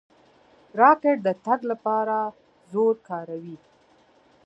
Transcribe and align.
راکټ 0.81 1.17
د 1.23 1.27
تګ 1.45 1.59
لپاره 1.71 2.17
زور 2.71 2.95
کاروي. 3.07 3.57